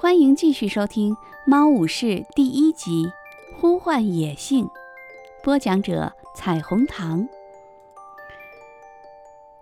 [0.00, 3.04] 欢迎继续收听《猫武士》第一集
[3.60, 4.64] 《呼唤野性》，
[5.44, 7.28] 播讲者：彩虹糖。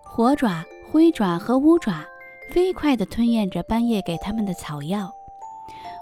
[0.04, 2.04] 火爪、灰爪和乌爪
[2.52, 5.10] 飞快地吞咽着半夜给他们的草药。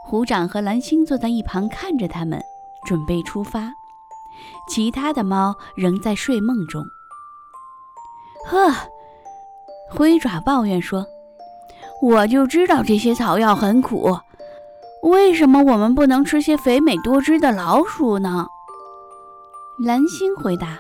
[0.05, 2.39] 虎掌和蓝星坐在一旁看着他们，
[2.85, 3.73] 准备出发。
[4.69, 6.85] 其他的猫仍在睡梦中。
[8.45, 8.71] 呵，
[9.89, 11.07] 灰爪抱怨说
[12.03, 14.19] ：“我就知道这些草药很苦，
[15.07, 18.47] 为什么我们不能吃些肥美多汁的老鼠呢？”
[19.79, 20.79] 蓝星回答：“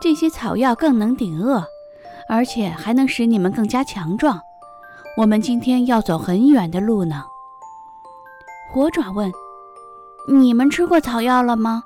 [0.00, 1.64] 这些草药更能顶饿，
[2.28, 4.40] 而且还能使你们更加强壮。
[5.16, 7.24] 我们今天要走很远的路呢。”
[8.72, 9.30] 火爪问。
[10.28, 11.82] 你们吃过草药了吗？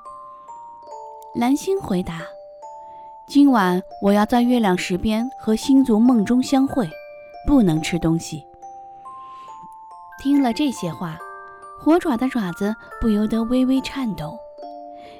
[1.33, 2.21] 蓝星回答
[3.27, 6.87] ：“今晚我要在月亮石边和星族梦中相会，
[7.47, 8.45] 不能吃东西。”
[10.25, 11.19] 听了这些话，
[11.77, 14.35] 火爪的爪子不由得微微颤抖。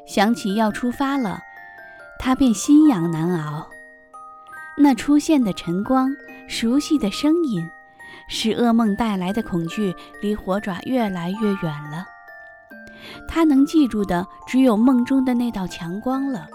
[0.08, 1.38] 想起要出发了，
[2.18, 3.70] 他便心痒难熬。
[4.76, 6.10] 那出现的晨光，
[6.48, 7.70] 熟悉的声音，
[8.28, 9.94] 使噩梦带来的恐惧
[10.24, 12.08] 离火爪越来越远了。
[13.28, 16.48] 他能记住的只有梦中的那道强光了，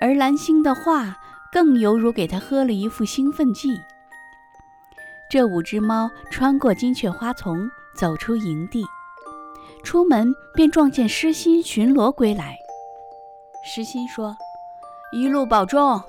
[0.00, 1.16] 而蓝星的话
[1.52, 3.80] 更犹如给他喝了一副兴奋剂。
[5.28, 8.84] 这五只猫穿过金雀花丛，走出营地，
[9.82, 12.56] 出门便撞见诗心巡逻归来。
[13.64, 14.36] 诗心说
[15.12, 16.00] ：“一路保重。”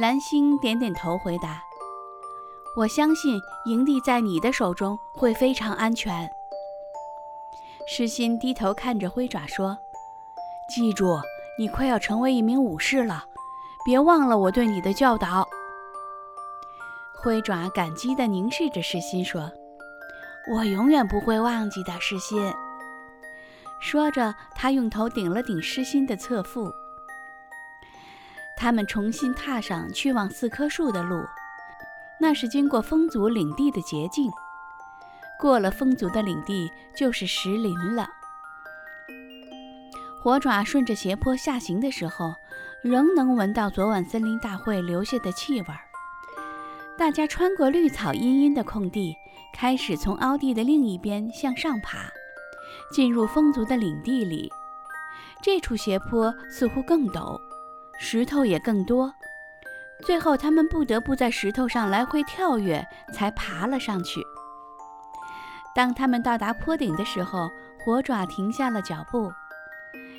[0.00, 1.62] 蓝星点点头，回答
[2.78, 6.26] ：“我相信营地在你的手中会非常安全。”
[7.86, 9.76] 诗心低头看着灰爪说
[10.74, 11.20] ：“记住，
[11.58, 13.24] 你快要成为一名武士了，
[13.84, 15.46] 别忘了我对你的教导。”
[17.22, 19.48] 灰爪感激地凝视着诗心说
[20.52, 22.52] ：“我永远不会忘记的，诗心。”
[23.80, 26.68] 说着，他用头顶了顶诗心的侧腹。
[28.56, 31.24] 他们重新踏上去往四棵树的路，
[32.18, 34.28] 那是经过风族领地的捷径。
[35.38, 38.08] 过了风族的领地，就是石林了。
[40.20, 42.34] 火爪顺着斜坡下行的时候，
[42.82, 45.66] 仍能闻到昨晚森林大会留下的气味。
[46.98, 49.16] 大家穿过绿草茵茵的空地，
[49.52, 52.10] 开始从凹地的另一边向上爬，
[52.92, 54.50] 进入风族的领地里。
[55.42, 57.40] 这处斜坡似乎更陡，
[57.98, 59.12] 石头也更多。
[60.04, 64.20] 最后，他们不得不在石头上来回跳跃，才爬了上去。
[65.74, 67.50] 当他们到达坡顶的时候，
[67.80, 69.32] 火爪停下了脚步。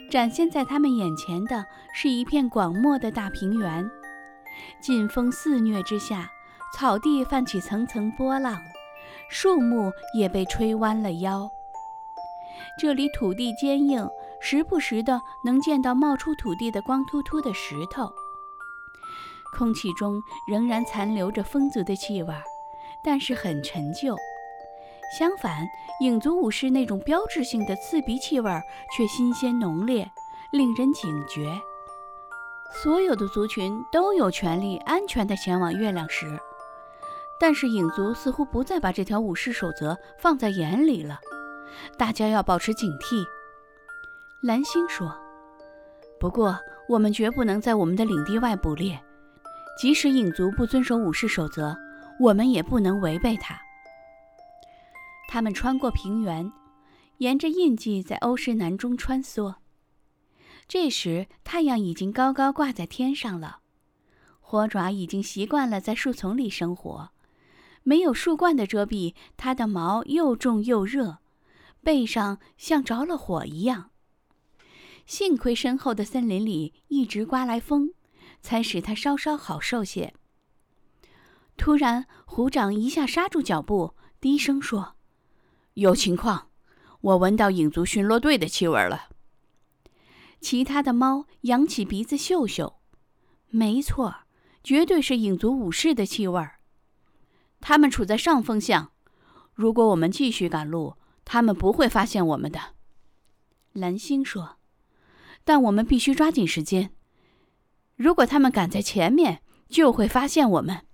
[0.09, 3.89] 展现在他们眼前的是一片广袤的大平原，
[4.81, 6.29] 劲风肆虐之下，
[6.79, 8.59] 草地泛起层层波浪，
[9.29, 11.47] 树木也被吹弯了腰。
[12.79, 14.09] 这里土地坚硬，
[14.41, 18.11] 时不时的能见到冒出土地的光秃秃的石头。
[19.55, 22.33] 空气中仍然残留着风族的气味，
[23.03, 24.17] 但是很陈旧。
[25.17, 25.67] 相反，
[26.01, 28.51] 影族武士那种标志性的刺鼻气味
[28.97, 30.11] 却新鲜浓烈，
[30.51, 31.61] 令人警觉。
[32.81, 36.39] 所有的族群都有权利安全地前往月亮石，
[37.39, 41.19] 但是影族似乎不再把这条武士守则放在眼里了。
[41.97, 43.25] 大家要保持警惕。
[44.41, 45.13] 蓝星说
[46.19, 46.57] ：“不过，
[46.87, 49.01] 我们绝不能在我们的领地外捕猎，
[49.79, 51.75] 即使影族不遵守武士守则，
[52.19, 53.59] 我们也不能违背它。”
[55.29, 56.51] 他们穿过平原，
[57.17, 59.55] 沿着印记在欧诗南中穿梭。
[60.67, 63.59] 这时，太阳已经高高挂在天上了。
[64.39, 67.09] 火爪已经习惯了在树丛里生活，
[67.83, 71.19] 没有树冠的遮蔽，它的毛又重又热，
[71.81, 73.91] 背上像着了火一样。
[75.05, 77.93] 幸亏身后的森林里一直刮来风，
[78.41, 80.13] 才使它稍稍好受些。
[81.57, 84.95] 突然，虎掌一下刹住脚步，低声说。
[85.73, 86.47] 有情况，
[87.01, 89.09] 我闻到影族巡逻队的气味了。
[90.39, 92.79] 其他的猫扬起鼻子嗅嗅，
[93.49, 94.15] 没错，
[94.63, 96.59] 绝对是影族武士的气味儿。
[97.65, 98.91] 他们处在上风向，
[99.53, 102.59] 如果我们继续赶路，他们不会发现我们的。
[103.71, 104.57] 蓝星说
[105.45, 106.93] ：“但我们必须抓紧时间。
[107.95, 110.85] 如果他们赶在前面，就会发现我们。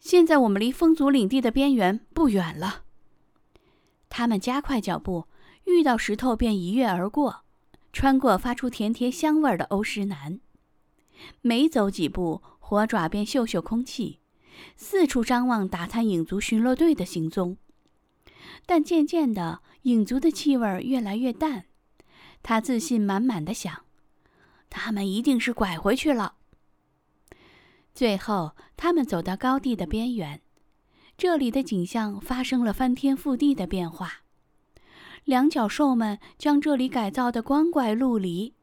[0.00, 2.82] 现在我们离风族领地的边缘不远了。”
[4.10, 5.28] 他们加快脚步，
[5.66, 7.44] 遇到石头便一跃而过，
[7.92, 10.40] 穿过发出甜甜香味的欧诗南。
[11.42, 14.18] 没走几步，火爪便嗅嗅空气，
[14.76, 17.56] 四处张望，打探影族巡逻队的行踪。
[18.66, 21.64] 但渐渐的，影族的气味越来越淡。
[22.42, 23.84] 他自信满满的想
[24.70, 26.34] ：“他们一定是拐回去了。”
[27.94, 30.40] 最后，他们走到高地的边缘，
[31.16, 34.22] 这里的景象发生了翻天覆地的变化。
[35.24, 38.54] 两脚兽们将这里改造的光怪陆离，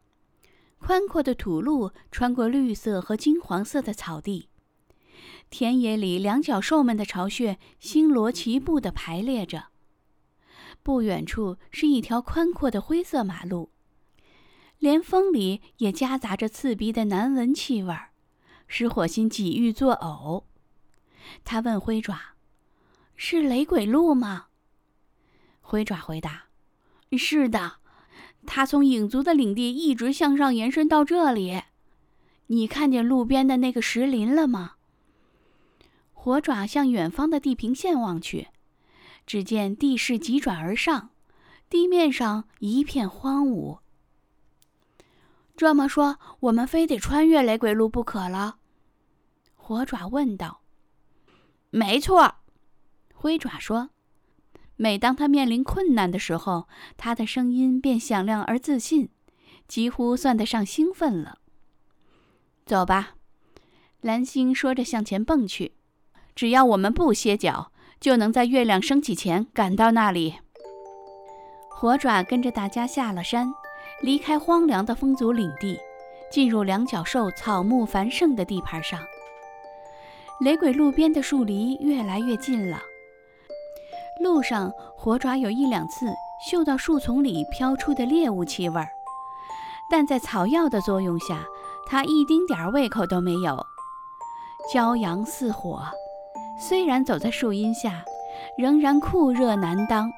[0.77, 4.47] 宽阔的土路穿过绿色和金黄色的草地，
[5.57, 9.67] 田野里两脚兽们的巢穴星罗棋布地排列着。
[10.83, 13.69] 不远处是一条宽阔的灰色马路，
[14.79, 18.09] 连风里也夹杂着刺鼻的难闻气味儿。
[18.67, 20.43] 使火星几欲作呕。
[21.45, 22.19] 他问灰爪
[23.15, 24.47] ：“是雷鬼路吗？”
[25.63, 26.47] 灰爪回答
[27.17, 27.77] ：“是的，
[28.45, 31.61] 它从影族的领地一直向上延伸到这里。
[32.47, 34.73] 你看见路边的那个石林了吗？”
[36.25, 38.47] 火爪向远方的地平线望去，
[39.27, 41.11] 只见地势急转而上，
[41.69, 43.77] 地面上一片荒芜。
[45.55, 48.57] 这么说，我们非得穿越雷鬼路不可了？
[49.53, 50.61] 火爪问道。
[51.69, 52.37] “没错。”
[53.13, 53.91] 灰爪说。
[54.77, 56.67] 每当他面临困难的时候，
[56.97, 59.09] 他的声音便响亮而自信，
[59.67, 61.37] 几乎算得上兴奋了。
[62.65, 63.17] 走吧，
[64.01, 65.75] 蓝星说着向前蹦去。
[66.35, 70.35] 只要我们不歇脚，就能在月亮升起前赶到那里。
[71.69, 73.53] 火爪跟着大家下了山。
[74.01, 75.79] 离开荒凉的风族领地，
[76.29, 78.99] 进入两脚兽草木繁盛的地盘上。
[80.41, 82.81] 雷鬼路边的树离越来越近了。
[84.21, 86.07] 路上，火爪有一两次
[86.45, 88.89] 嗅到树丛里飘出的猎物气味儿，
[89.89, 91.45] 但在草药的作用下，
[91.87, 93.65] 它一丁点儿胃口都没有。
[94.73, 95.83] 骄阳似火，
[96.57, 98.03] 虽然走在树荫下，
[98.57, 100.11] 仍然酷热难当。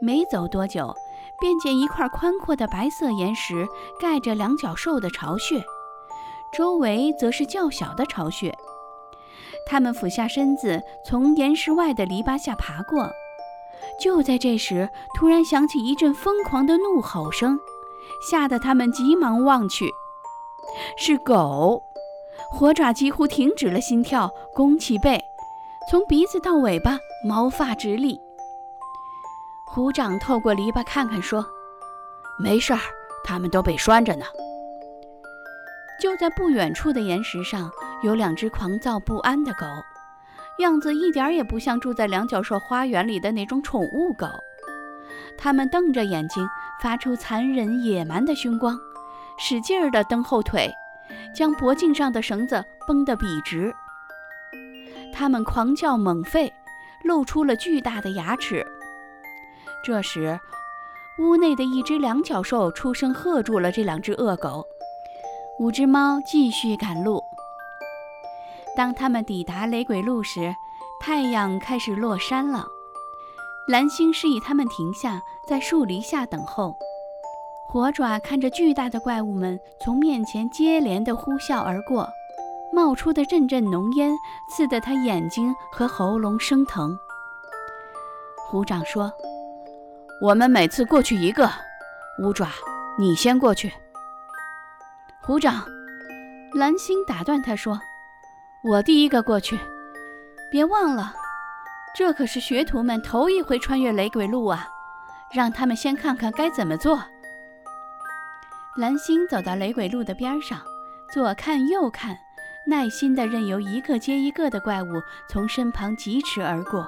[0.00, 0.94] 没走多久。
[1.38, 3.66] 便见一块宽阔的白色岩石
[4.00, 5.62] 盖着两脚兽的巢穴，
[6.50, 8.56] 周围则是较小的巢穴。
[9.66, 13.10] 他们俯下身子，从岩石外的篱笆下爬过。
[14.00, 17.58] 就在这时，突然响起一阵疯狂的怒吼声，
[18.30, 19.90] 吓得他们急忙望去，
[20.96, 21.82] 是狗。
[22.50, 25.22] 火爪几乎停止了心跳，弓起背，
[25.90, 28.20] 从鼻子到尾巴，毛发直立。
[29.66, 31.44] 虎掌透过篱笆看看，说
[32.40, 32.80] ：“没事儿，
[33.24, 34.24] 他们都被拴着呢。”
[36.00, 37.70] 就在不远处的岩石上，
[38.02, 39.66] 有两只狂躁不安的狗，
[40.58, 44.26] 样子一点也不像住在两角兽花园里的那种宠物狗。
[45.36, 46.46] 它们瞪着眼睛，
[46.80, 48.78] 发出残忍野蛮的凶光，
[49.36, 50.70] 使劲儿地蹬后腿，
[51.34, 53.74] 将脖颈上的绳子绷得笔直。
[55.12, 56.52] 它们狂叫猛吠，
[57.04, 58.66] 露出了巨大的牙齿。
[59.84, 60.38] 这时，
[61.18, 64.66] 屋内的一只两脚兽出声喝住了这两只恶狗。
[65.58, 67.22] 五只猫继续赶路。
[68.76, 70.54] 当他们抵达雷鬼路时，
[71.00, 72.66] 太阳开始落山了。
[73.68, 76.76] 蓝星示意他们停下，在树篱下等候。
[77.76, 82.08] 火爪看着巨大的怪物们从面前接连地呼啸而过，
[82.72, 84.16] 冒出的阵阵浓烟
[84.50, 86.98] 刺得他眼睛和喉咙生疼。
[88.48, 89.12] 虎掌说。
[90.22, 91.50] 我们每次过去一个，
[92.22, 92.48] 乌爪，
[92.98, 93.70] 你先过去。
[95.20, 95.62] 虎掌，
[96.54, 97.78] 蓝星打断他说
[98.64, 99.58] ：“我第一个过去，
[100.50, 101.12] 别忘了，
[101.94, 104.66] 这可是学徒们头一回穿越雷鬼路啊，
[105.30, 106.98] 让他们先看看该怎么做。”
[108.76, 110.60] 蓝星走到雷鬼路的边上，
[111.12, 112.16] 左看右看，
[112.66, 116.86] 耐心地任由一个接一个的怪物从身旁疾驰而过，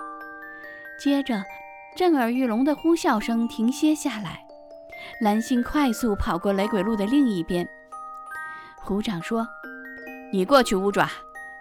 [0.99, 1.43] 接着。
[1.97, 4.47] 震耳欲聋的呼啸声停歇下来，
[5.21, 7.69] 蓝星快速跑过雷鬼路的另一边。
[8.77, 9.45] 虎掌说
[10.33, 11.09] ：“你过去，乌爪。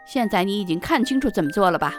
[0.05, 1.95] 现在你已经看清楚怎么做了吧？”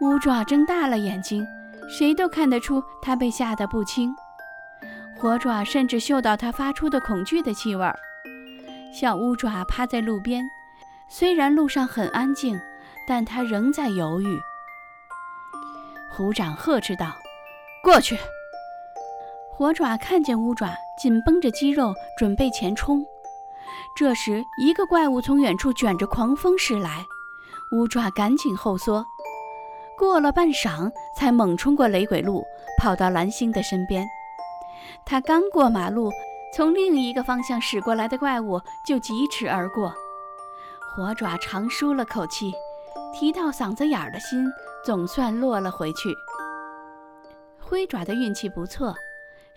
[0.00, 1.46] 乌爪睁大了眼睛，
[1.90, 4.14] 谁都看得出他被吓得不轻。
[5.20, 7.84] 火爪甚至嗅到它发出的恐惧的气味。
[8.92, 10.48] 小乌爪趴在路边，
[11.08, 12.58] 虽然路上很安静，
[13.06, 14.40] 但它仍在犹豫。
[16.08, 17.16] 虎掌呵斥道
[17.82, 18.16] ：“过去！”
[19.50, 23.04] 火爪看见乌爪紧绷着肌肉，准备前冲。
[23.96, 27.04] 这时，一个怪物从远处卷着狂风驶来，
[27.72, 29.04] 乌爪赶紧后缩，
[29.98, 32.44] 过了半晌，才猛冲过雷鬼路，
[32.80, 34.06] 跑到蓝星的身边。
[35.10, 36.12] 他刚过马路，
[36.54, 39.90] 从另一个方向驶过来的怪物就疾驰而过。
[40.94, 42.52] 火爪长舒了口气，
[43.18, 44.44] 提到嗓子眼儿的心
[44.84, 46.14] 总算落了回去。
[47.58, 48.94] 灰爪的运气不错，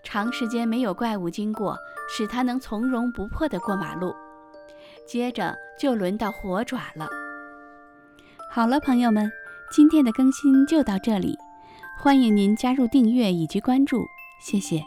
[0.02, 1.76] 长时间没有怪物经过，
[2.08, 4.14] 使它能从容不迫地过马路。
[5.06, 7.06] 接着就轮到火爪了。
[8.50, 9.30] 好了，朋友们，
[9.70, 11.36] 今天的更新就到这里，
[12.00, 14.06] 欢迎您加入订阅以及关注，
[14.40, 14.82] 谢谢。